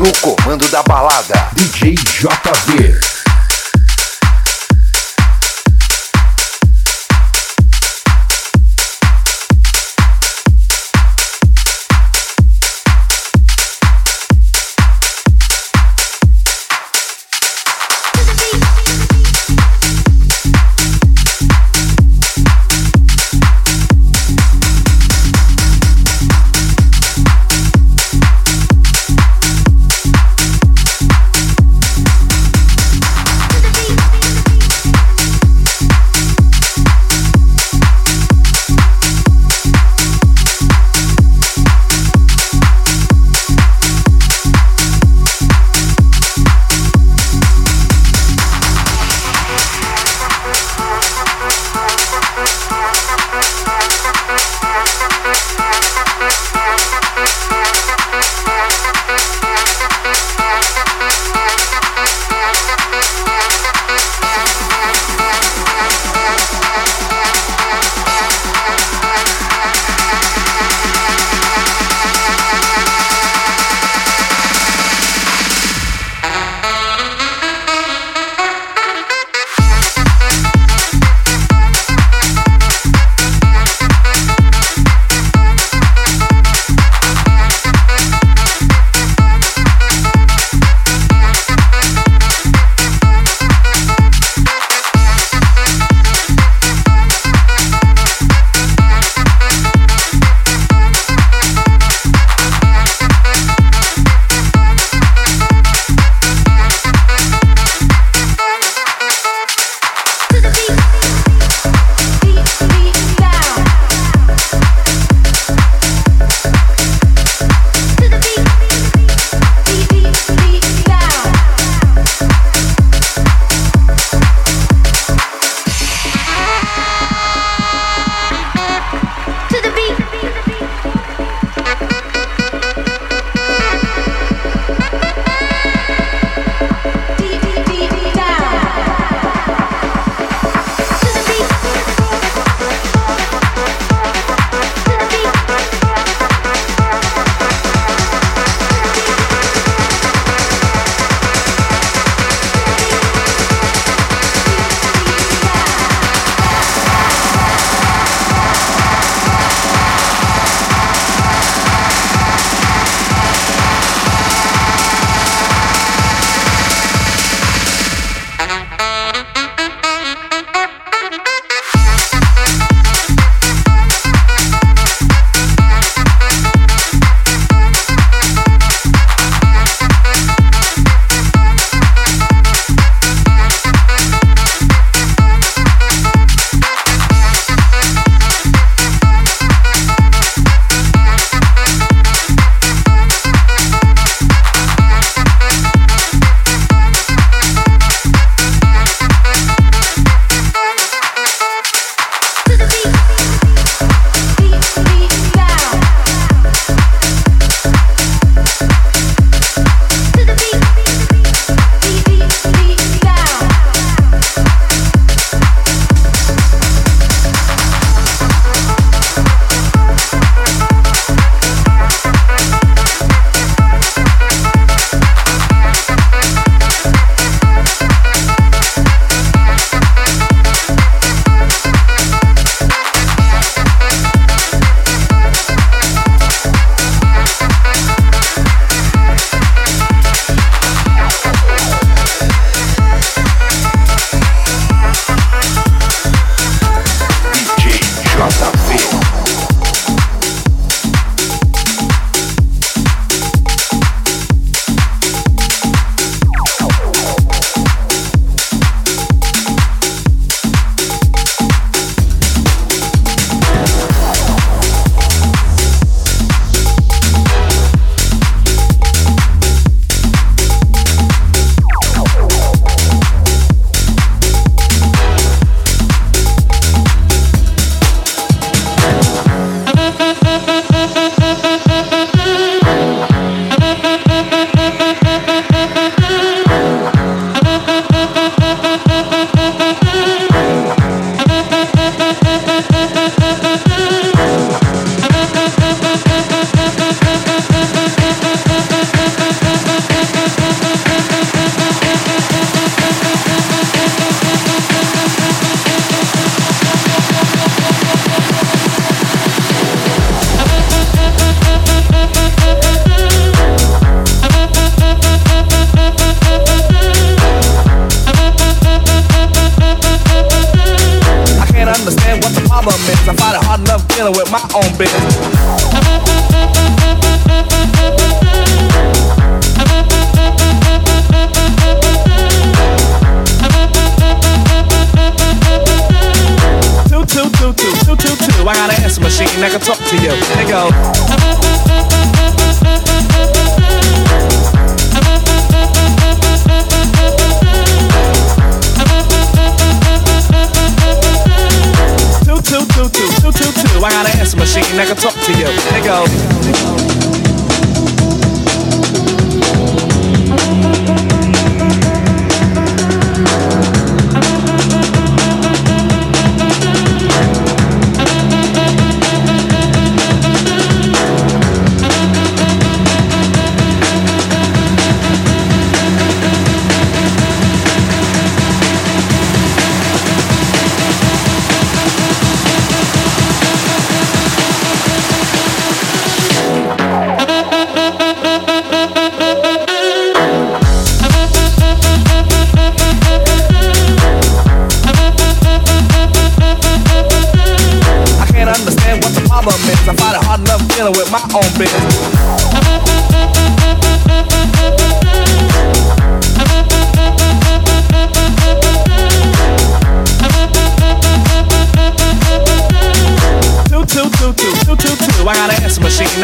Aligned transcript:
No 0.00 0.10
comando 0.22 0.66
da 0.68 0.82
balada, 0.82 1.50
DJ 1.52 1.94
JV. 1.94 3.09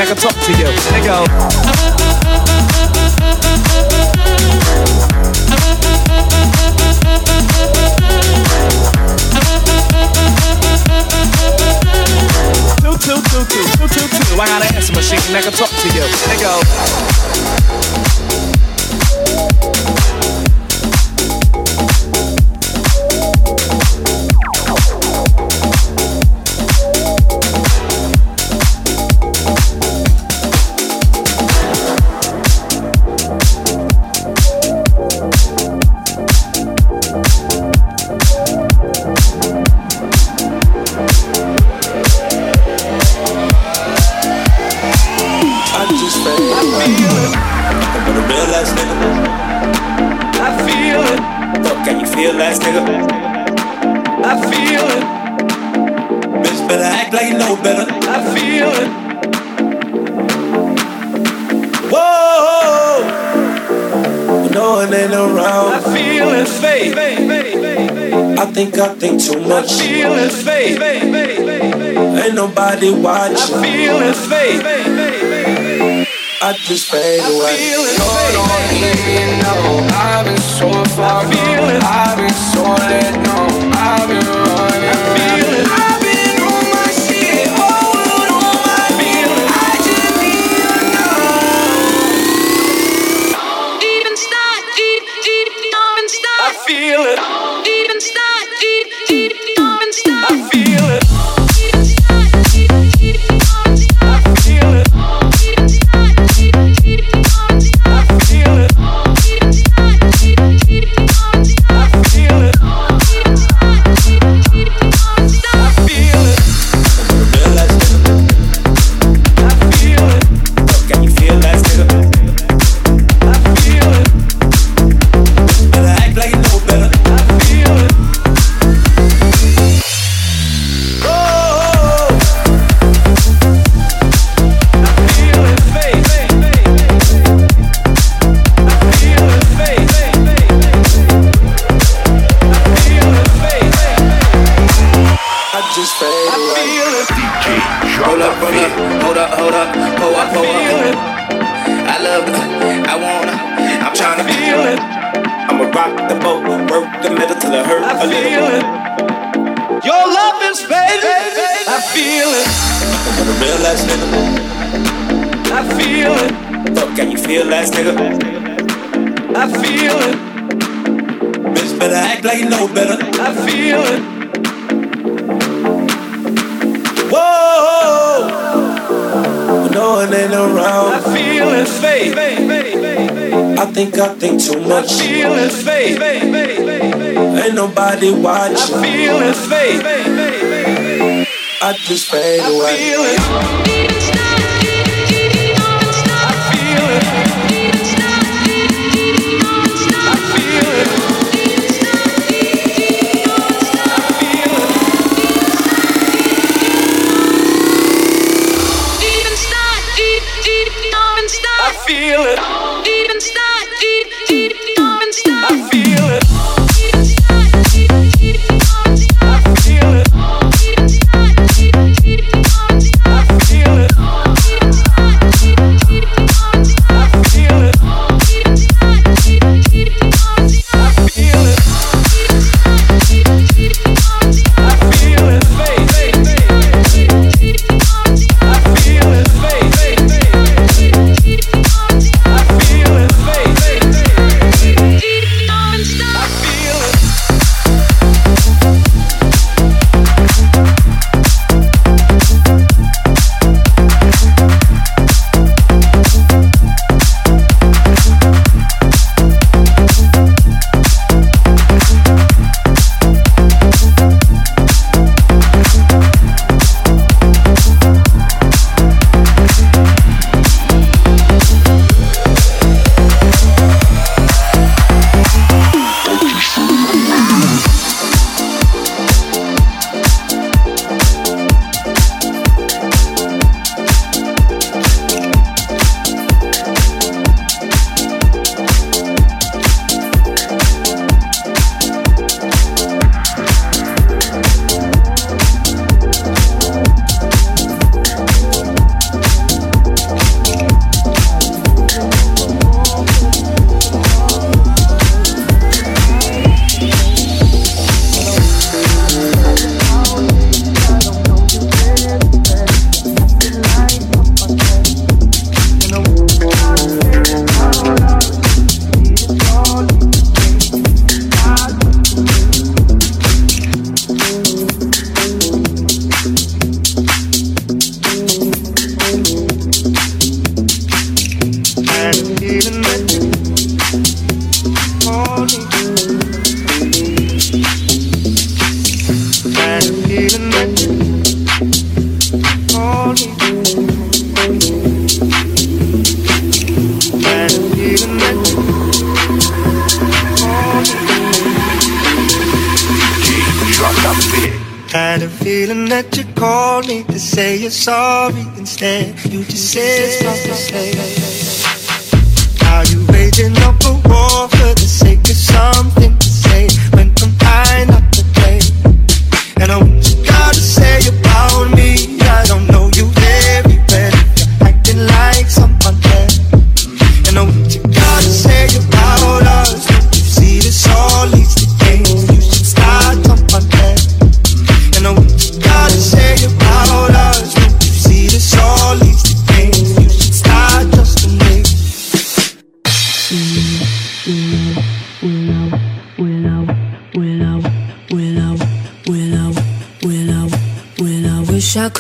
like 0.08 0.18
a 0.18 0.20
top 0.20 0.34
to 0.44 0.55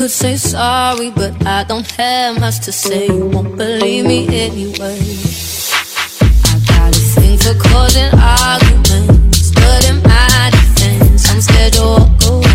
could 0.06 0.12
say 0.12 0.36
sorry, 0.36 1.10
but 1.10 1.34
I 1.44 1.64
don't 1.64 1.90
have 1.98 2.38
much 2.38 2.60
to 2.60 2.70
say. 2.70 3.08
You 3.08 3.26
won't 3.26 3.56
believe 3.56 4.06
me 4.06 4.28
anyway. 4.28 5.00
I 6.44 6.60
got 6.68 6.96
a 6.96 7.00
thing 7.14 7.36
for 7.38 7.54
causing 7.58 8.12
arguments, 8.14 9.50
but 9.50 9.90
in 9.90 10.00
my 10.04 10.50
defense, 10.52 11.28
I'm 11.28 11.40
scared 11.40 11.72
to 11.72 11.82
walk 11.82 12.24
away. 12.30 12.45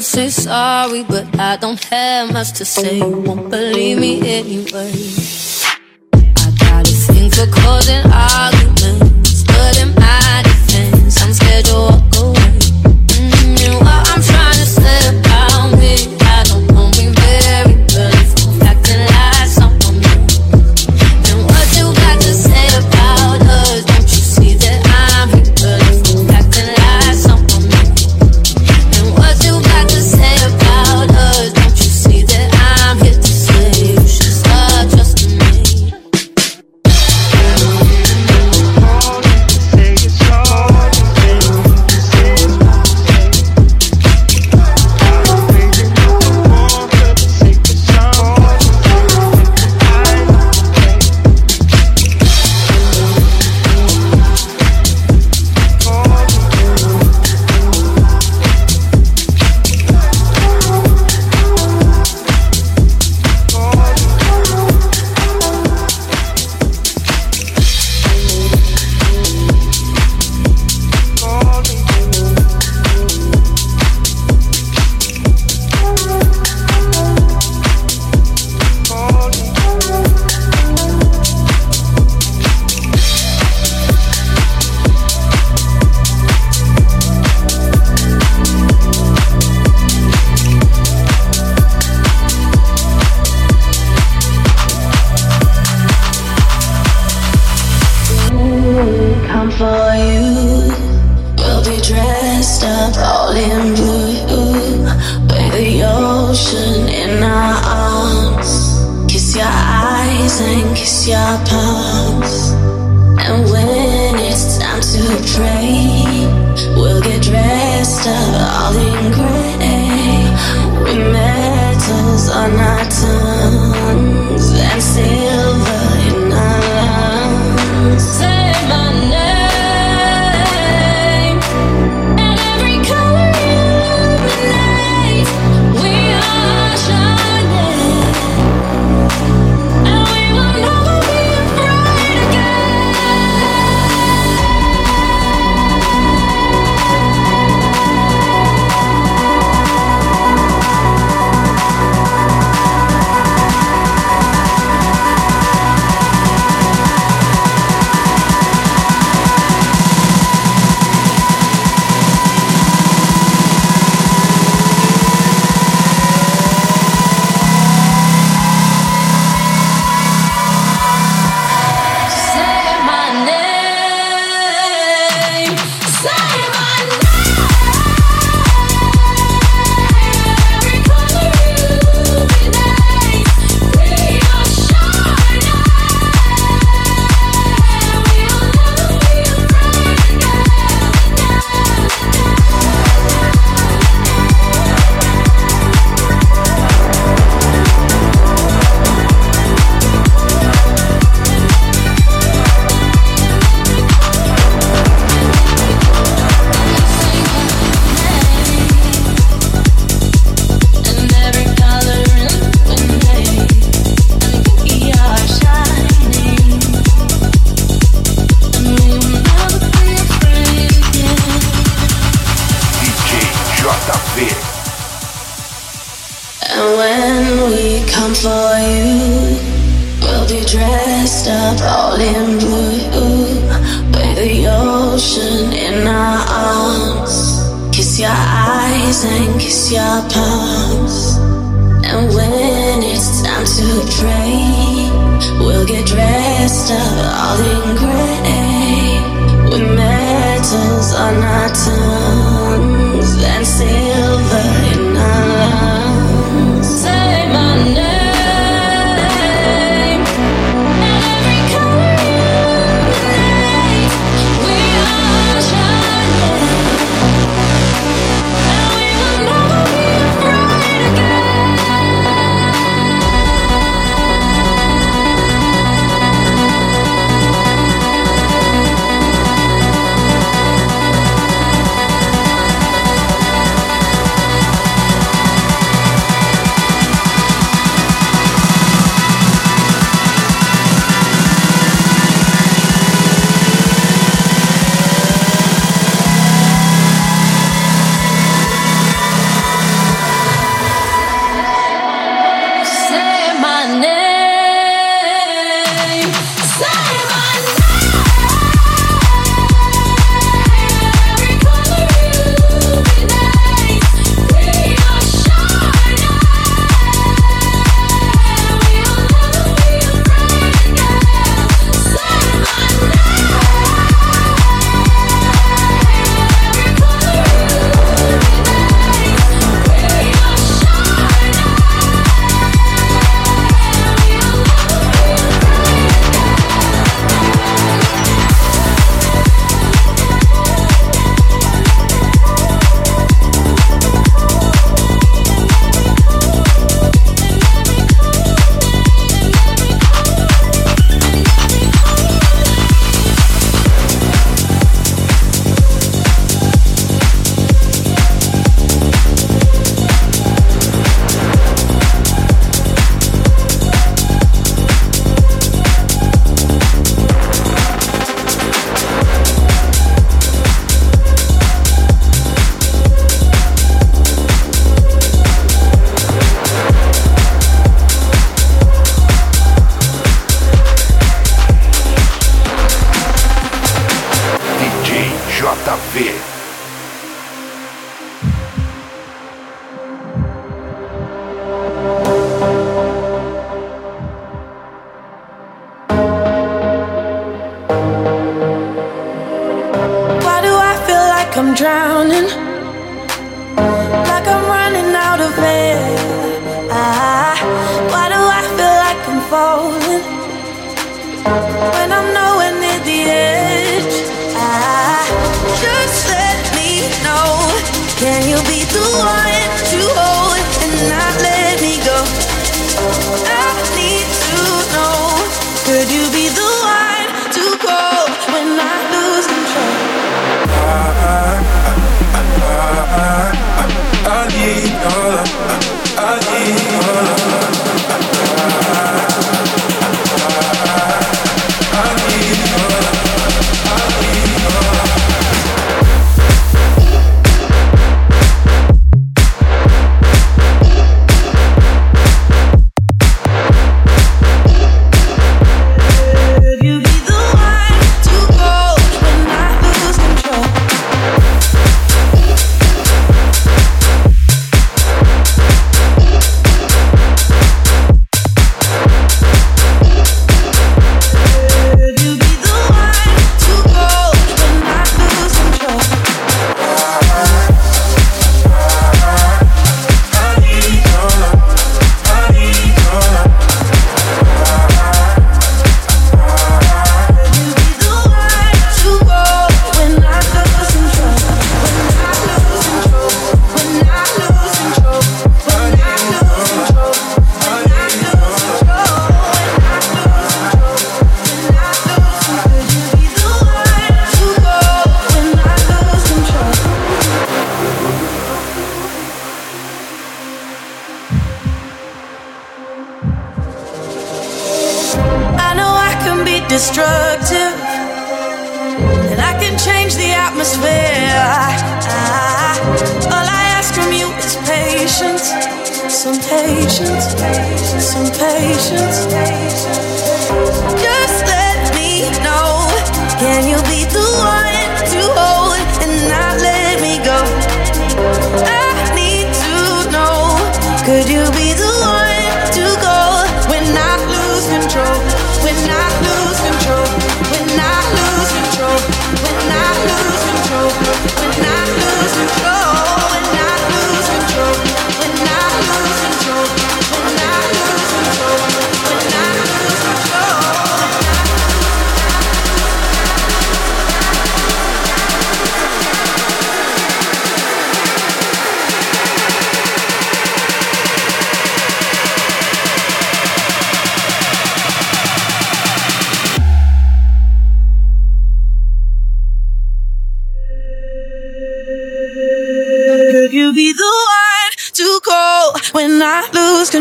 could 0.00 0.06
say 0.06 0.30
sorry, 0.30 1.04
but 1.04 1.26
I 1.38 1.56
don't 1.56 1.84
have 1.84 2.32
much 2.32 2.52
to 2.52 2.64
say. 2.64 2.96
You 2.96 3.18
won't 3.18 3.50
believe 3.50 3.98
me 3.98 4.16
anyway. 4.38 4.92
I 6.14 6.50
got 6.58 6.88
a 6.88 6.96
thing 7.06 7.30
for 7.30 7.46
causing 7.60 8.10
arguments, 8.10 9.42
but 9.42 9.78
in 9.82 9.94
my 9.96 10.40
defense, 10.42 11.22
I'm 11.22 11.34
scared 11.34 11.66
to 11.66 11.74
walk 11.74 12.16
away. 12.16 12.29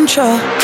Control? 0.09 0.58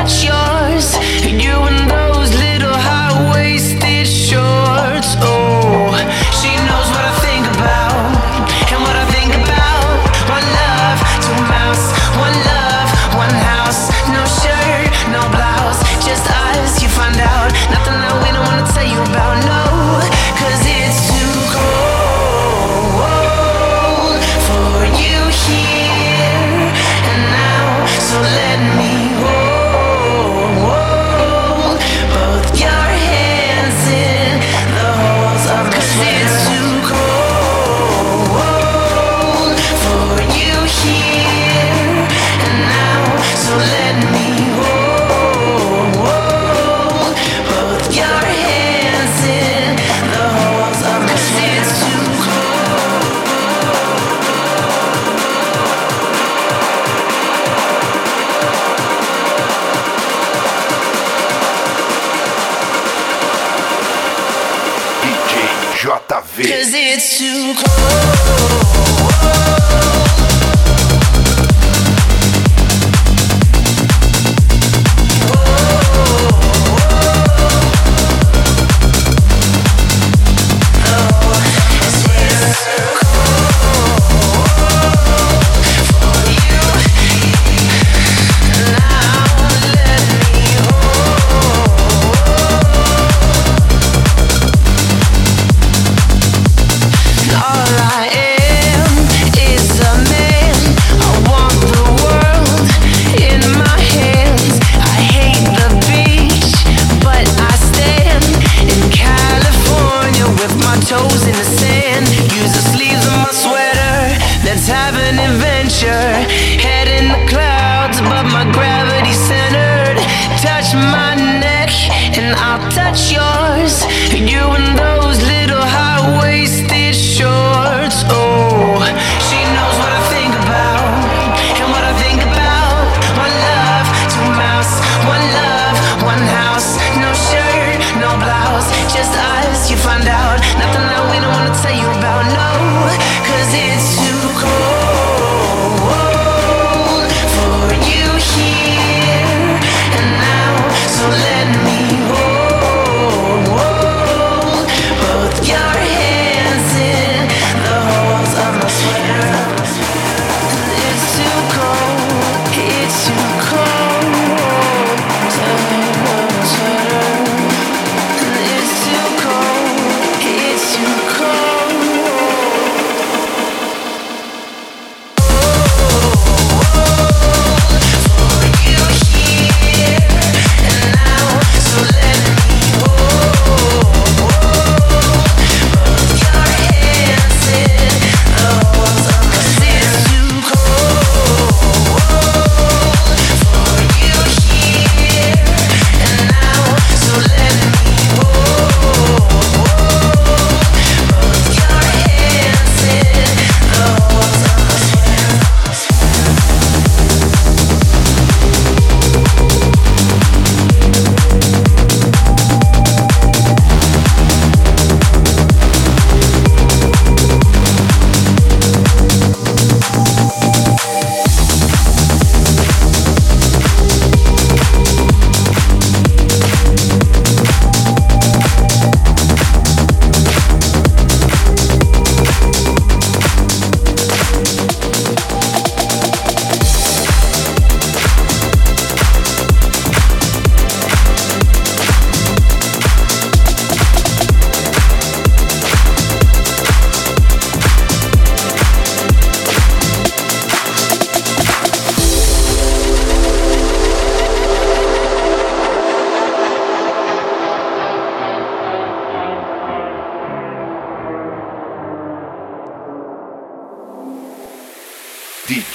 touch 0.00 0.24
your 0.24 0.49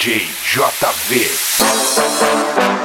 DJ 0.06 0.30
JV. 0.40 2.75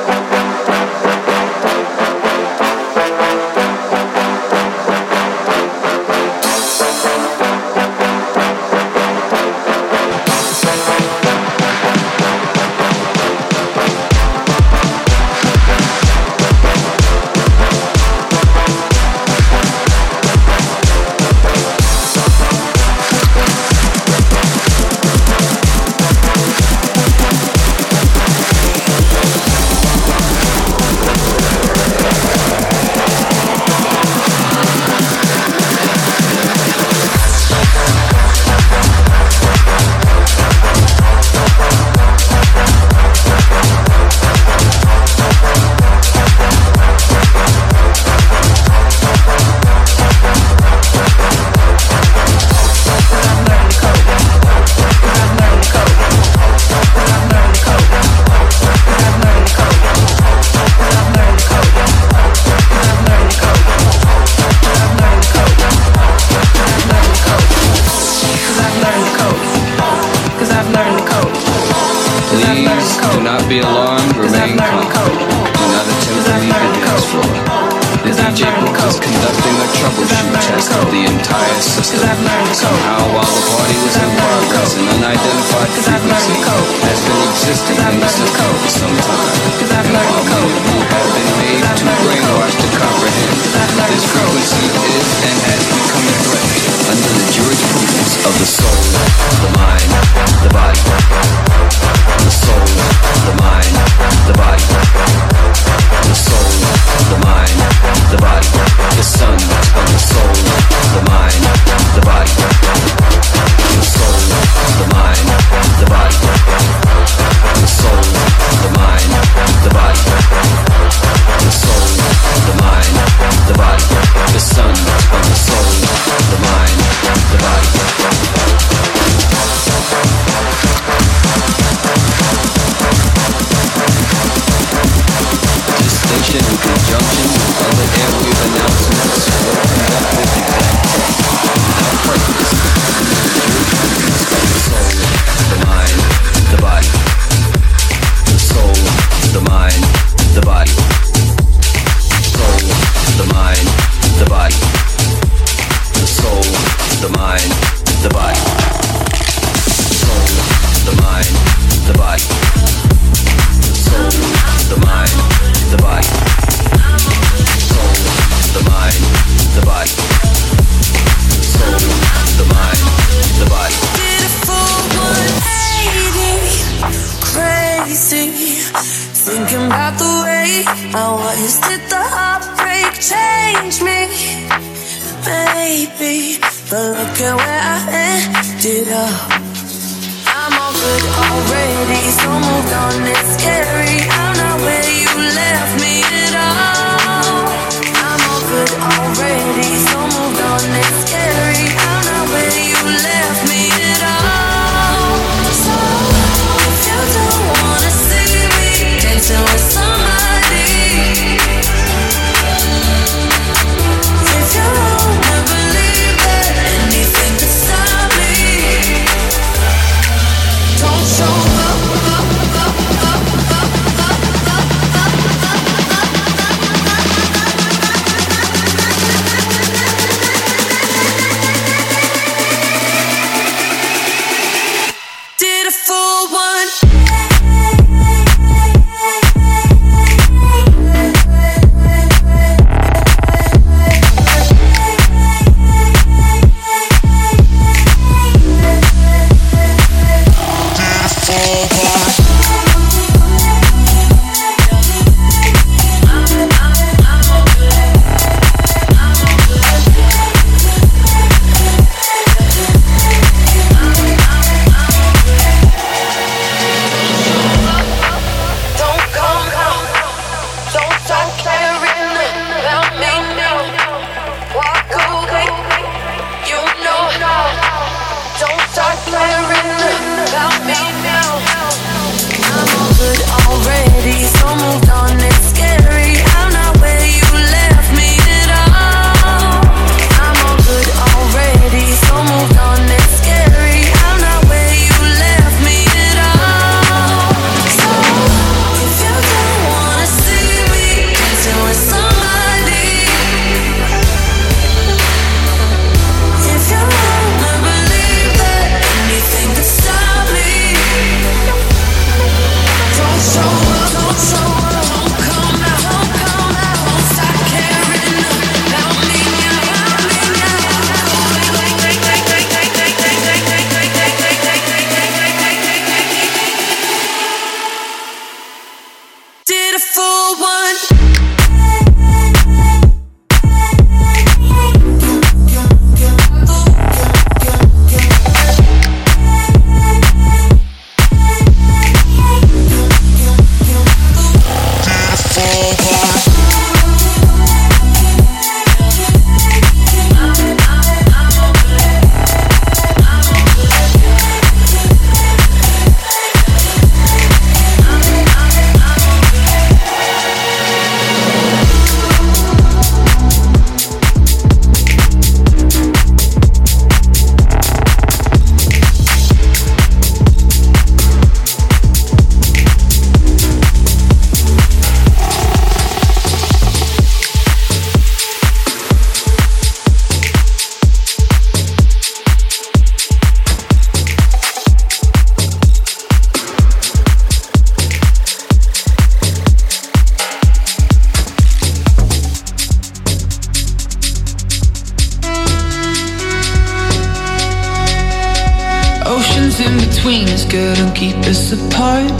Between 400.01 400.27
us 400.29 400.45
couldn't 400.49 400.93
keep 400.93 401.17
us 401.27 401.51
apart. 401.51 402.17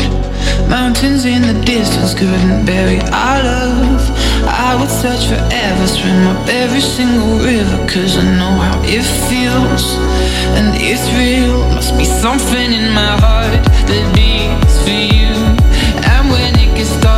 Mountains 0.69 1.25
in 1.25 1.41
the 1.41 1.57
distance 1.65 2.13
couldn't 2.13 2.65
bury 2.65 2.99
our 2.99 3.43
love. 3.43 4.01
I 4.45 4.75
would 4.79 4.89
search 4.89 5.25
forever, 5.27 5.87
swim 5.87 6.27
up 6.27 6.47
every 6.49 6.81
single 6.81 7.37
river, 7.39 7.77
cause 7.87 8.17
I 8.17 8.23
know 8.37 8.55
how 8.65 8.77
it 8.83 9.05
feels. 9.29 9.85
And 10.57 10.75
it's 10.75 11.07
real, 11.15 11.59
must 11.75 11.97
be 11.97 12.05
something 12.05 12.73
in 12.73 12.93
my 12.93 13.13
heart 13.23 13.63
that 13.87 14.05
beats 14.13 14.75
for 14.83 14.99
you. 15.15 15.33
And 16.11 16.29
when 16.29 16.53
it 16.59 16.75
gets 16.75 16.95
dark, 17.01 17.10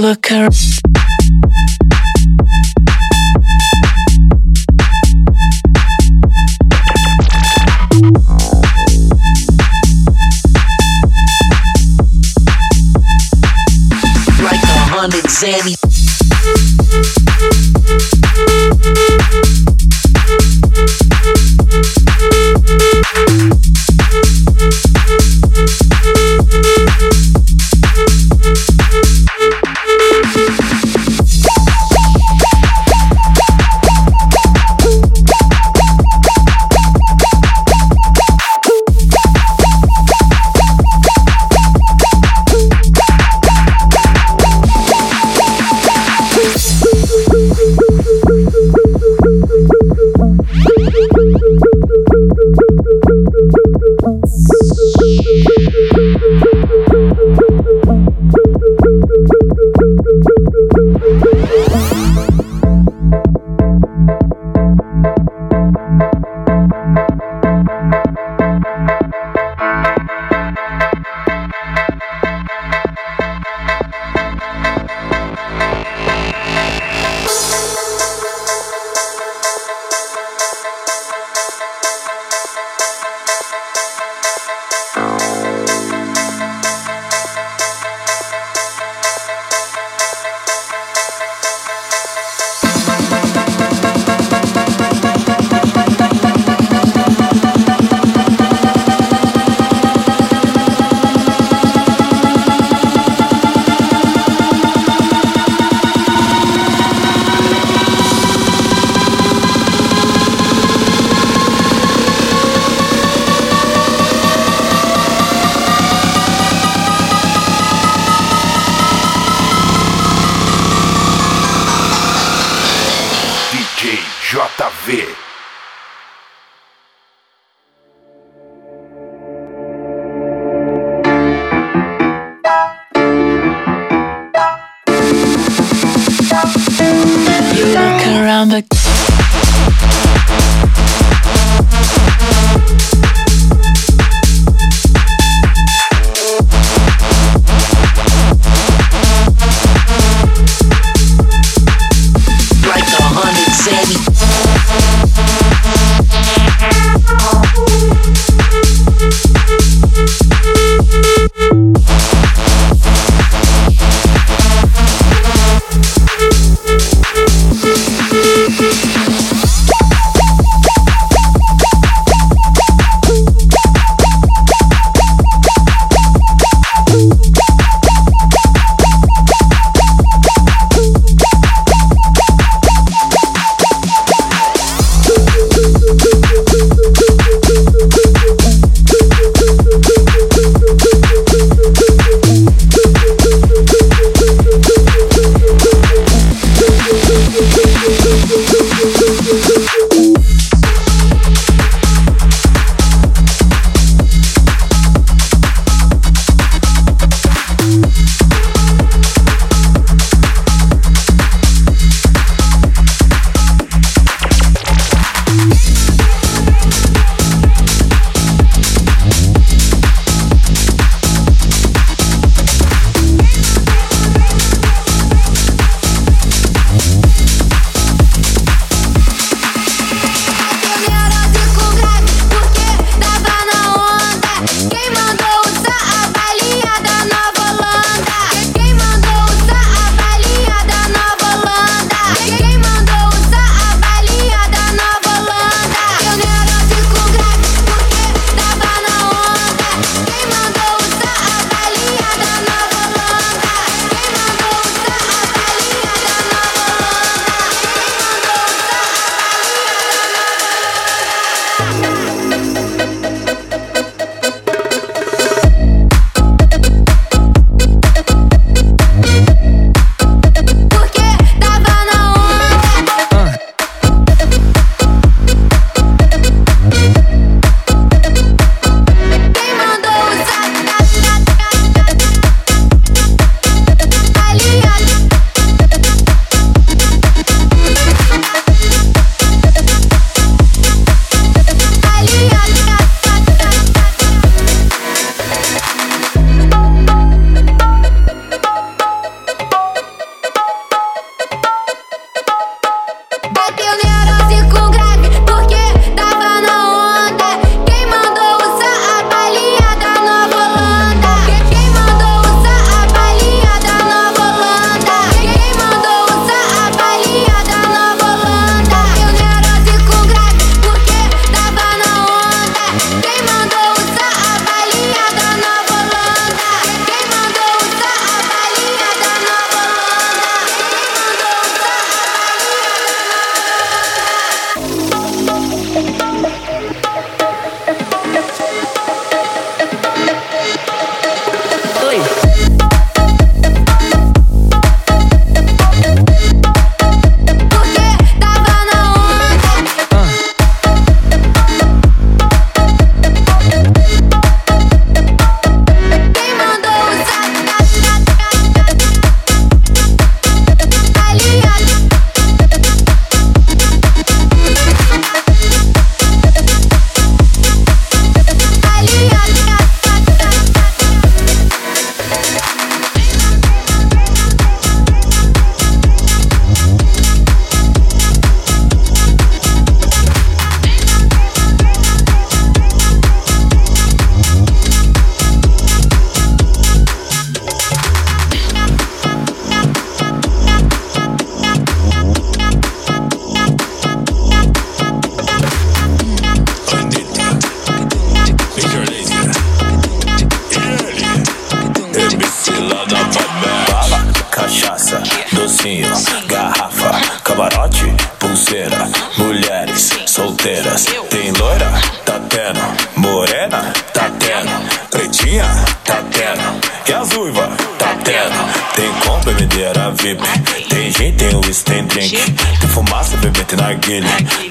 look 0.00 0.32
around. 0.32 0.39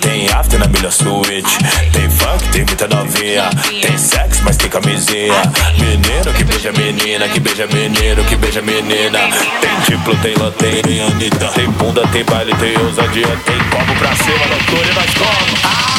Tem 0.02 0.30
after 0.30 0.60
na 0.60 0.68
melhor 0.68 0.92
suíte. 0.92 1.58
Tem 1.92 2.10
funk, 2.10 2.48
tem 2.52 2.64
muita 2.66 2.88
novinha. 2.88 3.50
Tem 3.82 3.98
sexo, 3.98 4.42
mas 4.44 4.56
tem 4.58 4.70
camisinha. 4.70 5.34
Menino 5.78 6.34
que 6.38 6.44
beija 6.44 6.72
menina, 6.72 7.28
que 7.28 7.40
beija 7.40 7.68
menino, 7.68 8.24
que 8.26 8.36
beija 8.36 8.62
menina. 8.62 9.20
Tem 9.62 9.98
diplo, 9.98 10.16
tem 10.18 10.36
lantém, 10.36 10.82
tem 10.82 11.02
Anitta. 11.02 11.48
Tem 11.56 11.70
bunda, 11.72 12.08
tem 12.08 12.24
baile, 12.24 12.54
tem 12.56 12.78
ousadia. 12.78 13.28
Tem 13.46 13.60
copo 13.70 13.96
pra 14.00 14.16
cima, 14.16 14.46
loucura 14.46 14.90
e 14.90 14.94
nós 14.94 15.14
como. 15.16 15.30
Aê, 15.64 15.99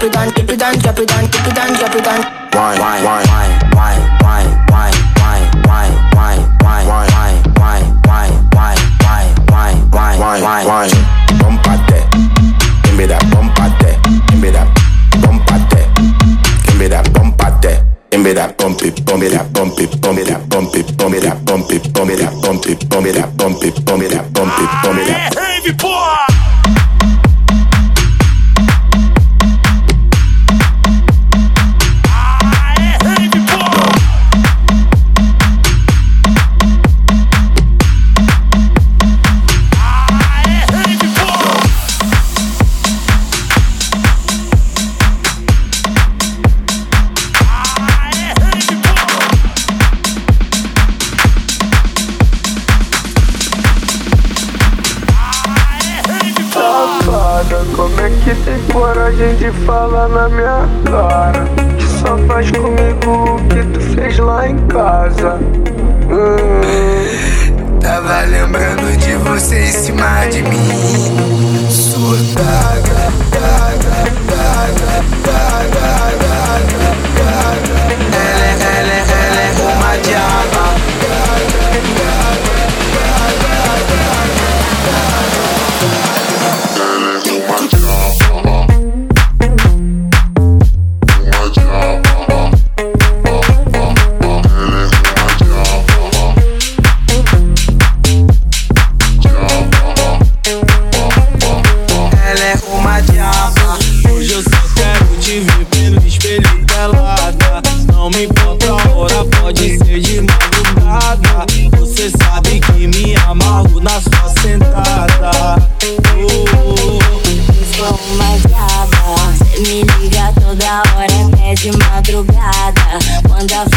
Drop 0.00 0.08
it 0.08 0.12
down, 0.14 0.32
dip 0.32 0.50
it 0.50 0.58
down, 0.58 0.78
drop 0.78 0.98
it 0.98 1.08
down, 1.08 1.24
dip 1.24 1.46
it 1.46 1.54
down. 1.54 1.59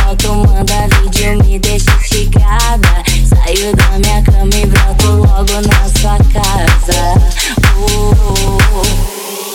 Foto, 0.03 0.35
manda 0.35 0.87
vídeo, 1.01 1.37
me 1.43 1.59
deixa 1.59 1.91
esticada. 2.01 3.03
Saio 3.25 3.73
da 3.75 3.97
minha 3.99 4.21
cama 4.23 4.49
e 4.53 4.65
broto 4.65 5.07
logo 5.07 5.61
na 5.67 5.87
sua 5.99 6.17
casa. 6.33 7.13
Uh, 7.77 8.57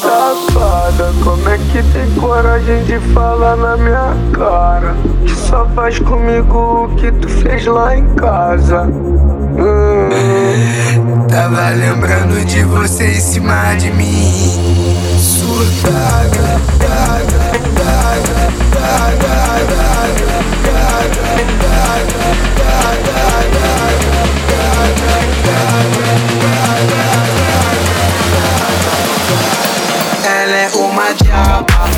Safada, 0.01 1.12
como 1.22 1.49
é 1.49 1.59
que 1.59 1.82
tem 1.92 2.11
coragem 2.18 2.82
de 2.84 2.99
falar 3.12 3.57
na 3.57 3.76
minha 3.76 4.16
cara? 4.32 4.96
Que 5.26 5.34
só 5.34 5.66
faz 5.74 5.99
comigo 5.99 6.84
o 6.84 6.88
que 6.96 7.12
tu 7.12 7.28
fez 7.28 7.66
lá 7.66 7.96
em 7.96 8.07
casa. 8.14 8.84
Hum. 8.84 10.09
Tava 11.28 11.70
lembrando 11.70 12.44
de 12.46 12.62
você 12.64 13.16
em 13.16 13.20
cima 13.20 13.74
de 13.74 13.90
mim. 13.90 14.32
Surtada, 15.18 16.61
daga, 16.78 17.38
daga, 17.74 18.49
daga, 18.72 19.18
daga, 19.18 19.68
daga, 19.76 19.97
Ela 30.25 30.57
é 30.57 30.71
uma 30.77 31.13
diaba. 31.15 31.97